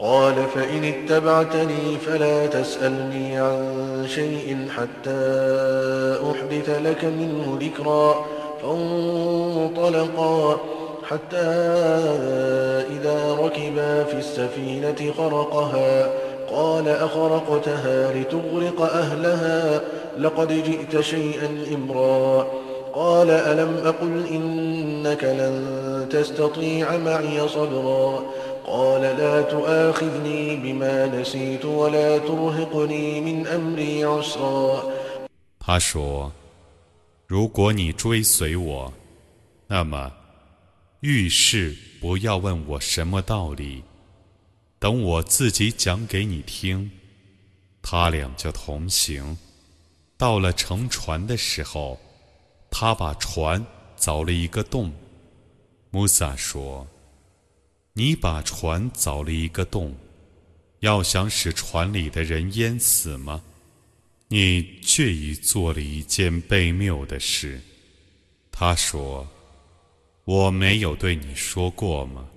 [0.01, 5.23] قال فإن اتبعتني فلا تسألني عن شيء حتى
[6.23, 8.27] أحدث لك منه ذكرا
[8.62, 10.39] فانطلقا
[11.03, 11.51] حتى
[12.95, 16.12] إذا ركبا في السفينة خرقها
[16.53, 19.81] قال أخرقتها لتغرق أهلها
[20.19, 22.47] لقد جئت شيئا إمرا
[22.95, 28.23] قال ألم أقل إنك لن تستطيع معي صبرا
[28.66, 34.83] قال لا تؤاخذني بما نسيت ولا ترهقني من أمري عسرا
[35.61, 36.31] 他说：“
[37.27, 38.93] 如果你追随我，
[39.66, 40.11] 那么
[41.01, 43.83] 遇事不要问我什么道理。”
[44.84, 46.92] 等我自己讲给你听，
[47.82, 49.38] 他俩就同行。
[50.18, 51.98] 到了乘船的时候，
[52.70, 53.66] 他把船
[53.98, 54.92] 凿了一个洞。
[55.90, 56.86] 穆萨说
[57.96, 59.96] ：“你把船凿了一个洞，
[60.82, 63.42] 要想使船里的人淹死吗？
[64.28, 67.62] 你却已做了一件悖谬的事。”
[68.52, 69.26] 他说
[70.26, 72.28] ：“我没有对你说过吗？”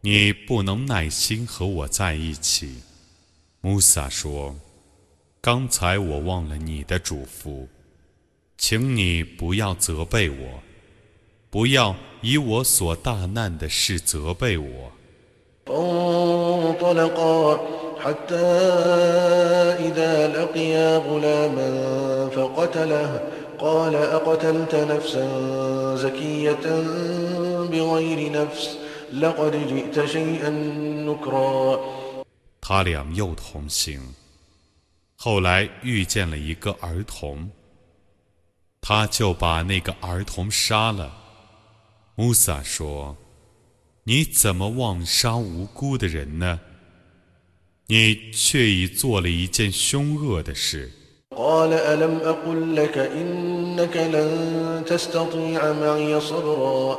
[0.00, 2.82] 你不能耐心和我在一起，
[3.60, 7.66] 穆萨说：“ 刚才我忘了你的嘱咐，
[8.56, 10.62] 请你不要责备我，
[11.50, 14.92] 不要以我所大难的事责备我。
[15.66, 17.58] فانطلقا
[17.98, 18.46] حتى
[19.86, 21.70] إذا لقيا غلاما
[22.30, 23.10] فقتله
[23.58, 25.26] قال أقتلت نفسا
[25.96, 26.66] زكية
[27.70, 28.78] بغير نفس
[29.12, 30.50] لقد جئت شيئا
[31.06, 31.78] نكرا
[32.60, 34.00] 他俩又同行，
[35.16, 37.50] 后来遇见了一个儿童，
[38.80, 41.12] 他就把那个儿童杀了。
[42.16, 46.60] 穆萨说：“你怎么妄杀无辜的人呢？
[47.86, 50.90] 你却已做了一件凶恶的事。”
[51.36, 56.98] قال ألم أقل لك إنك لن تستطيع معي صبرا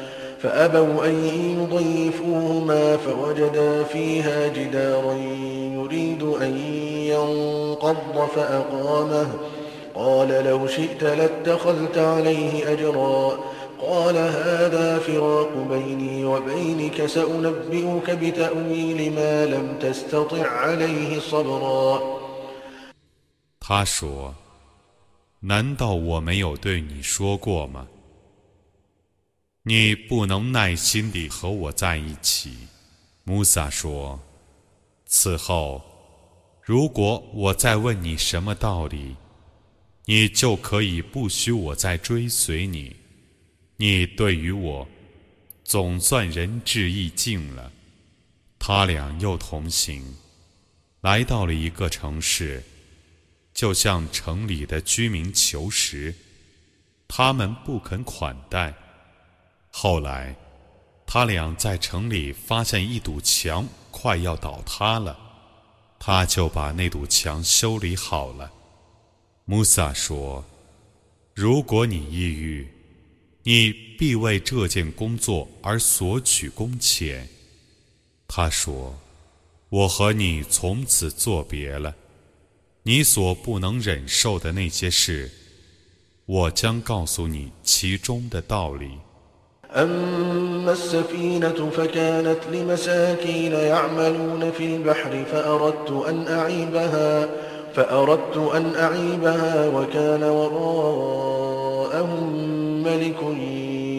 [1.04, 1.14] أن
[1.60, 5.14] يضيفوهما فوجدا فيها جدارا
[5.74, 6.56] يريد أن
[7.06, 9.28] ينقض فأقامه
[9.94, 13.38] قال لو شئت لاتخذت عليه أجرا
[13.80, 22.16] قال هذا فراق بيني وبينك سأنبئك بتأويل ما لم تستطع عليه صبرا
[23.68, 24.34] 他说：“
[25.40, 27.88] 难道我没有对你说过吗？
[29.63, 32.67] 你不能耐心地和我在一起。”
[33.23, 34.19] 穆萨说
[35.05, 35.81] ：“此后，
[36.63, 39.15] 如果我再问你什么道理，
[40.05, 42.95] 你就可以不许我再追随你。
[43.77, 44.87] 你对于我，
[45.63, 47.71] 总算仁至义尽了。”
[48.57, 50.03] 他俩又同行，
[51.01, 52.63] 来到了一个城市。
[53.53, 56.15] 就向城里的居民求食，
[57.07, 58.73] 他们不肯款待。
[59.71, 60.35] 后来，
[61.07, 65.17] 他俩在城里发现一堵墙快要倒塌了，
[65.97, 68.51] 他就把那堵墙修理好了。
[69.45, 70.45] 穆萨说
[71.33, 72.67] ：“如果你抑郁，
[73.43, 77.27] 你必为这件工作而索取工钱。”
[78.27, 78.95] 他说
[79.69, 81.95] ：“我和你从此作别了。”
[82.83, 85.31] 你所不能忍受的那些事，
[86.25, 88.97] 我将告诉你其中的道理。
[89.75, 97.29] أما السفينة فكانت لمساكين يعملون في البحر فأردت أن أعيبها
[97.75, 101.63] فأردت أن أعيبها وكان وراءهم
[102.83, 103.23] ملك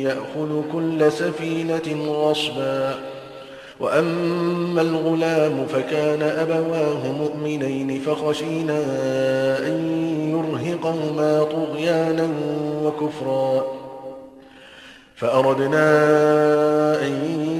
[0.04, 2.94] يأخذ كل سفينة غصبا.
[3.80, 8.78] وأما الغلام فكان أبواه مؤمنين فخشينا
[9.58, 9.76] أن
[10.30, 12.28] يرهقهما طغيانا
[12.84, 13.81] وكفرا.
[15.21, 15.87] فأردنا
[17.01, 17.11] أن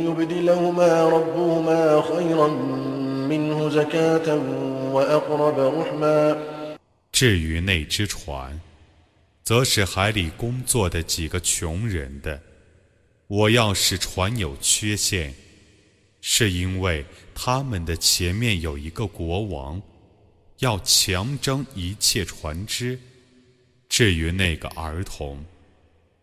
[0.05, 2.47] يبدلهما ربهما خيرا
[3.27, 4.27] منه زكاة
[4.93, 6.37] وأقرب رحما
[7.11, 8.61] 至于那只船，
[9.43, 12.39] 则是海里工作的几个穷人的。
[13.27, 15.33] 我要使船有缺陷，
[16.21, 17.03] 是因为
[17.33, 19.81] 他们的前面有一个国王，
[20.59, 22.99] 要强征一切船只。
[23.89, 25.43] 至于那个儿童，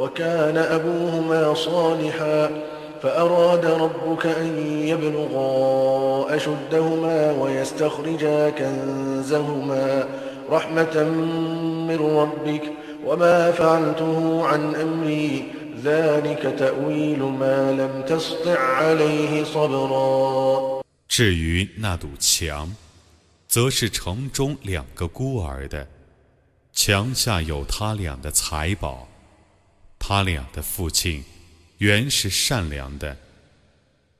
[0.00, 2.50] وكان أبوهما صالحا
[3.02, 10.08] فأراد ربك أن يبلغا أشدهما ويستخرجا كنزهما
[10.50, 11.04] رحمة
[11.88, 12.62] من ربك
[13.04, 15.44] وما فعلته عن أمري
[15.84, 22.74] ذلك تأويل ما لم تسطع عليه صبرا 至于那堵墙，
[23.46, 25.86] 则是城中两个孤儿的，
[26.72, 29.08] 墙下有他俩的财宝。
[30.00, 31.24] 他俩的父亲
[31.78, 33.16] 原是善良的，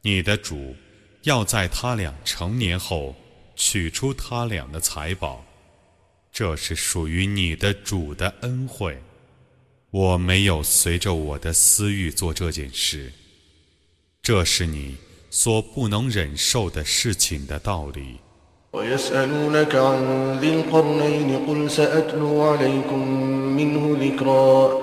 [0.02, 0.76] 你的主
[1.22, 3.14] 要在他俩成年后
[3.54, 5.44] 取出他俩的财宝，
[6.32, 9.02] 这是属于你的主的恩惠。
[9.90, 13.12] 我没有随着我的私欲做这件事。
[14.20, 14.96] 这是你
[15.30, 18.20] 所不能忍受的事情的道理。
[18.72, 23.08] ويسألونك عن ذي القرنين قل سأتلو عليكم
[23.56, 24.82] منه ذكرا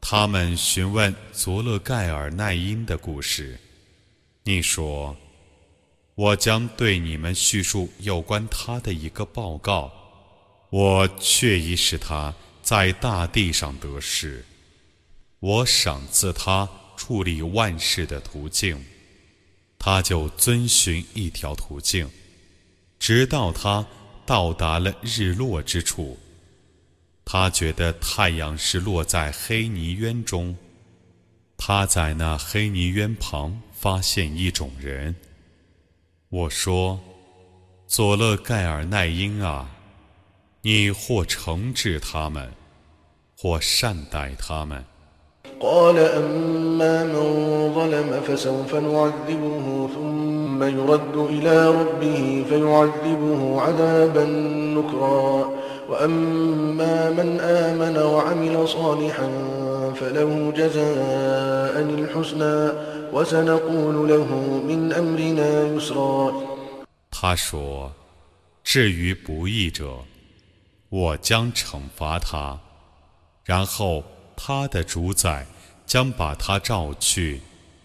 [0.00, 3.58] 他们询问佐勒盖尔奈因的故事。
[4.44, 5.16] 你说
[6.14, 9.90] 我将对你们叙述有关他的一个报告。
[10.70, 12.32] 我确已使他
[12.62, 14.44] 在大地上得失
[15.40, 18.84] 我赏赐他处理万事的途径。
[19.80, 22.08] 他就遵循一条途径
[23.00, 23.84] 直到他
[24.24, 26.16] 到达了日落之处。
[27.25, 30.55] 他觉得太阳是落在黑泥渊中。
[31.57, 35.15] 他在那黑泥渊旁发现一种人。
[36.29, 39.69] 我说：“佐勒盖尔奈因啊，
[40.61, 42.51] 你或惩治他们，
[43.37, 44.83] 或善待他们。”
[45.59, 54.25] قال أما من ظلم فسوف نعذبه ثم يرد إلى ربه فيعذبه عذابا
[54.75, 55.49] نكرا
[55.89, 59.29] وأما من آمن وعمل صالحا
[59.95, 62.57] فله جزاء الحسنى
[63.13, 64.25] وسنقول له
[64.69, 66.33] من أمرنا يسرا
[67.09, 70.05] 他说：“至于不义者，
[70.89, 72.59] 我将惩罚他，
[73.43, 74.03] 然后
[74.35, 75.45] 他的主宰
[75.85, 77.41] 将把他召去，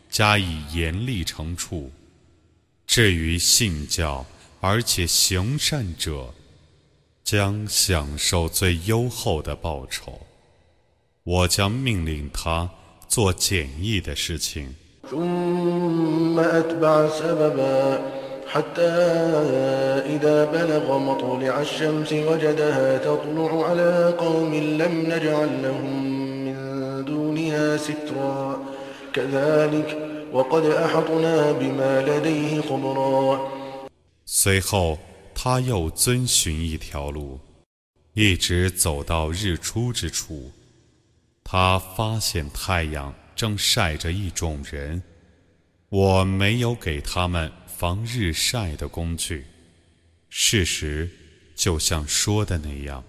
[0.09, 1.91] 加以严厉惩处。
[2.87, 4.25] 至于信教
[4.61, 6.33] 而且行善者，
[7.31, 10.21] 将享受最优厚的报酬。
[11.25, 12.71] 我将命令他
[13.09, 14.75] 做简易的事情。
[18.47, 18.91] حتى
[20.07, 26.05] إذا بلغ مطلع الشمس وجدها تطلع على قوم لم نجعل لهم
[26.45, 26.57] من
[27.05, 28.59] دونها سترا
[29.12, 29.99] كذلك
[30.33, 33.41] وقد أحطنا بما لديه خبرا
[34.29, 34.99] 随后，
[35.34, 37.40] 他又遵循一条路，
[38.14, 40.52] 一直走到日出之处。
[41.44, 45.02] 他发现太阳正晒着一种人，
[45.90, 49.46] 我没有给他们防日晒的工具，
[50.30, 51.10] 事实
[51.56, 53.04] 就像说的那样，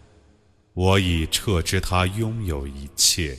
[0.72, 3.38] 我已撤知他拥有一切。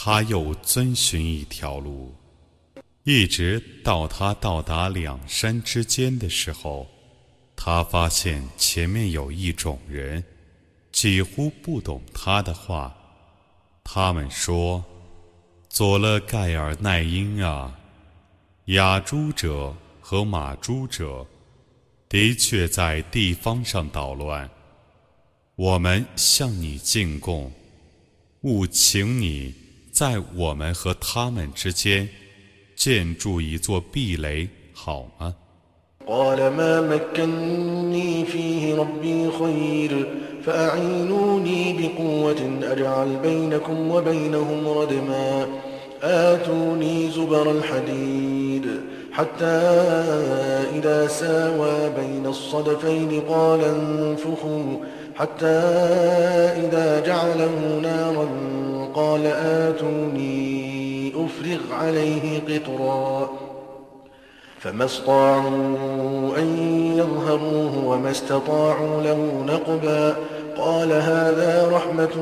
[0.00, 2.14] 他又遵循一条路，
[3.02, 6.86] 一直到他到达两山之间的时候，
[7.56, 10.22] 他发现前面有一种人，
[10.92, 12.96] 几乎不懂他的话。
[13.82, 14.84] 他们说
[15.68, 17.76] ：“佐勒盖尔奈因啊，
[18.66, 21.26] 雅猪者和马猪者
[22.08, 24.48] 的确在地方上捣乱。
[25.56, 27.50] 我们向你进贡，
[28.42, 29.52] 务请你
[29.97, 32.09] 在我们和他们之间
[32.75, 35.35] 建筑一座壁垒，好吗？”
[36.07, 40.07] قال ما مكني فيه ربي خير
[40.45, 45.47] فأعينوني بقوة أجعل بينكم وبينهم ردما
[46.03, 48.65] آتوني زبر الحديد
[49.11, 49.59] حتى
[50.75, 54.77] إذا ساوى بين الصدفين قال انفخوا
[55.15, 55.59] حتى
[56.63, 58.27] إذا جعله نارا
[58.97, 63.29] قال آتوني أفرغ عليه قطرا
[64.59, 66.57] فما استطاعوا أن
[66.97, 70.15] يظهروه وما استطاعوا له نقبا
[70.57, 72.15] قال هذا رحمة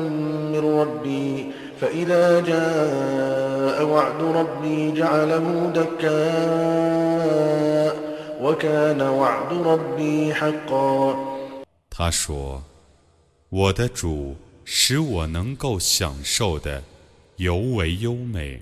[0.52, 6.32] من ربي فإذا جاء وعد ربي جعله دكا
[8.42, 11.14] وكان وعد ربي حقا
[11.90, 12.62] 他说：“
[13.50, 14.34] 我的主
[14.69, 16.83] 使我能够享受的，
[17.37, 18.61] 尤为优美。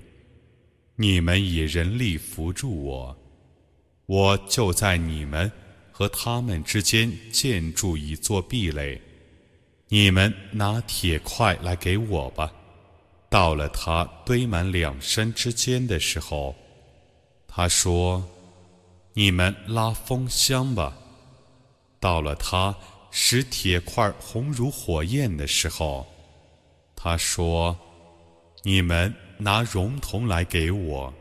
[0.94, 3.18] 你们以人力扶助我，
[4.06, 5.50] 我就在你们
[5.90, 9.02] 和他们之间建筑一座壁垒。
[9.88, 12.52] 你们拿铁块来给我吧。
[13.28, 16.54] 到了他堆满两山之间的时候，
[17.48, 18.24] 他说
[19.12, 20.96] ：“你们拉风箱吧。”
[21.98, 22.72] 到了他
[23.18, 26.06] 使铁块红如火焰的时候，
[26.94, 27.74] 他说
[28.62, 31.14] ：“你们拿熔铜来给我，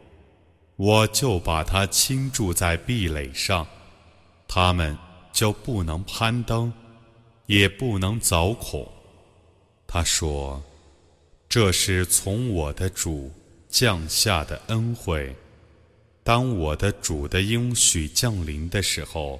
[0.76, 3.66] 我就把它倾注在壁垒上，
[4.46, 4.96] 他们
[5.32, 6.72] 就不能攀登，
[7.46, 8.86] 也不能凿孔。”
[9.88, 10.62] 他说。
[11.48, 13.32] 这是从我的主
[13.70, 15.34] 降下的恩惠。
[16.22, 19.40] 当我的主的应许降临的时候，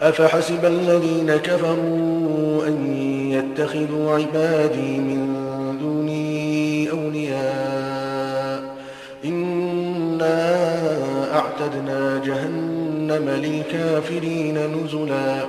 [0.00, 2.96] أفحسب الذين كفروا أن
[3.32, 5.20] يتخذوا عبادي من
[5.78, 8.76] دوني أولياء
[9.24, 10.38] إنا
[11.38, 15.46] أعتدنا جهنم للكافرين نزلا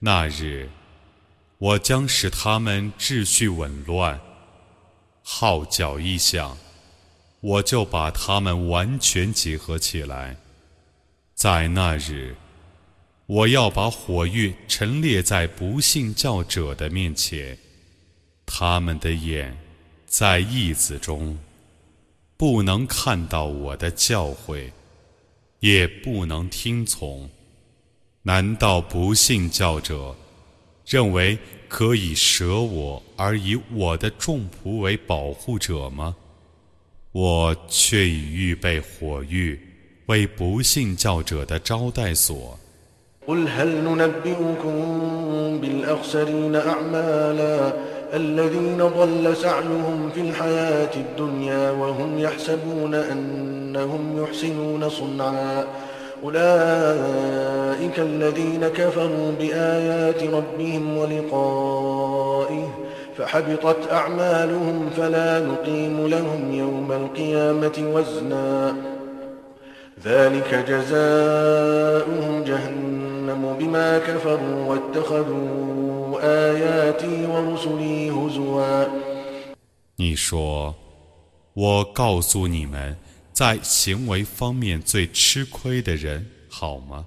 [0.00, 0.68] 那日，
[1.58, 4.18] 我将使他们秩序紊乱。
[5.22, 6.56] 号角一响，
[7.40, 10.36] 我就把他们完全结合起来。
[11.34, 12.34] 在那日，
[13.27, 17.57] 我要把火狱陈列在不信教者的面前，
[18.45, 19.55] 他们的眼
[20.05, 21.37] 在义子中，
[22.37, 24.71] 不能看到我的教诲，
[25.59, 27.29] 也不能听从。
[28.21, 30.15] 难道不信教者
[30.85, 31.37] 认为？
[31.69, 36.15] 可以舍我而以我的众仆为保护者吗？
[37.11, 39.59] 我却已预备火狱
[40.05, 42.57] 为不信教者的招待所。
[43.27, 44.77] قل هل ننبئكم
[45.61, 47.73] بالأخسرين أعمالا
[48.13, 55.63] الذين ضل سعيهم في الحياة الدنيا وهم يحسبون أنهم يحسنون صنعا
[56.23, 62.69] أولئك الذين كفروا بآيات ربهم ولقائه
[63.17, 68.75] فحبطت أعمالهم فلا نقيم لهم يوم القيامة وزنا
[70.05, 73.06] ذلك جزاؤهم جهنم
[73.58, 78.88] بما كفروا واتخذوا آياتي ورسلي هزوا
[79.96, 80.74] 你说，
[81.54, 82.96] 我告诉你们。
[83.32, 87.06] 在行为方面最吃亏的人，好吗？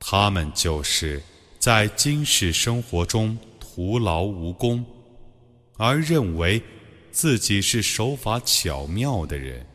[0.00, 1.22] 他们就是
[1.58, 4.82] 在今世生活中徒劳无功，
[5.76, 6.62] 而认为
[7.12, 9.66] 自己是手法巧妙的人。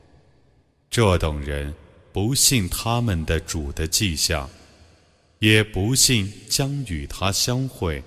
[0.90, 1.72] 这等人
[2.12, 4.50] 不信他们的主的迹象，
[5.39, 8.03] 也不信将与他相会，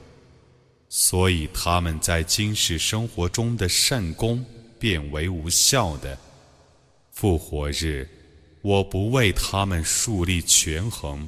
[0.89, 4.45] 所以他们在今世生活中的善功
[4.77, 6.17] 变为无效的。
[7.11, 8.07] 复活日，
[8.61, 11.27] 我不为他们树立权衡，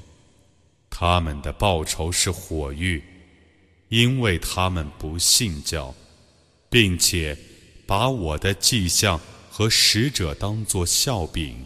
[0.89, 3.01] 他们的报酬是火狱，
[3.89, 5.93] 因为他们不信教，
[6.69, 7.37] 并且
[7.85, 11.65] 把我的迹象和使者当作笑柄。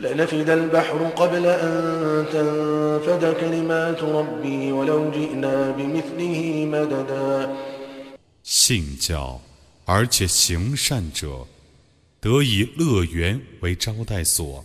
[0.00, 7.48] لنفد البحر قبل أن تنفد كلمات ربي ولو جئنا بمثله مددا
[8.42, 9.40] 信教
[9.84, 11.46] 而且行善者，
[12.20, 14.64] 得以乐园为招待所，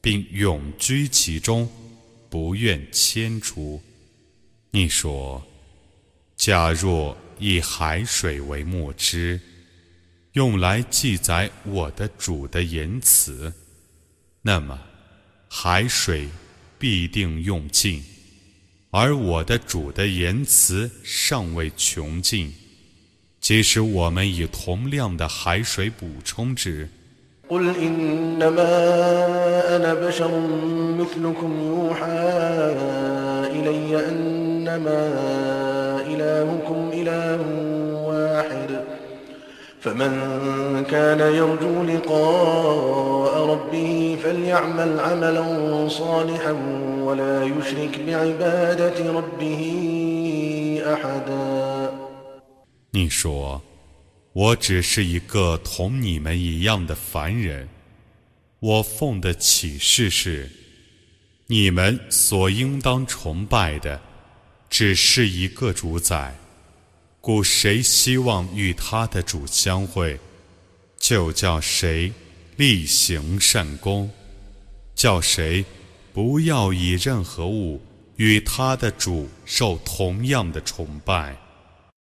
[0.00, 1.68] 并永居其中，
[2.30, 3.80] 不愿迁出。
[4.70, 9.40] 你说：“假若以海水为墨汁，
[10.32, 13.52] 用来记载我的主的言辞，
[14.42, 14.78] 那么
[15.48, 16.28] 海水
[16.78, 18.02] 必定用尽，
[18.90, 22.52] 而我的主的言辞尚未穷尽。
[23.40, 26.88] 即使我们以同量的海水补充之，
[27.48, 28.68] قل إنما
[29.76, 30.28] أنا بشر
[31.00, 32.20] مثلكم يوحى
[33.56, 35.00] إلي أنما
[36.12, 37.71] إلهكم إله واحد
[39.82, 46.52] فمن كان يرجو لقاء ربه فليعمل عملا صالحا
[47.00, 49.62] ولا يشرك بعبادة ربه
[50.86, 51.92] أحدا
[52.90, 53.62] 你说。
[54.34, 57.68] 我只是一个同你们一样的凡人，
[58.60, 60.48] 我奉的启示是：
[61.48, 64.00] 你们所应当崇拜的，
[64.70, 66.36] 只是一个主宰。
[67.25, 70.19] 故谁希望与他的主相会，
[70.97, 72.11] 就叫谁
[72.57, 74.11] 力行善功，
[74.93, 75.63] 叫谁
[76.11, 77.81] 不要以任何物
[78.17, 81.37] 与他的主受同样的崇拜。